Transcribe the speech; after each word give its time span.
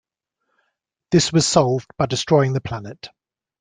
This 1.11 1.31
was 1.31 1.45
solved 1.45 1.91
by 1.95 2.07
destroying 2.07 2.53
the 2.53 2.59
planet. 2.61 3.09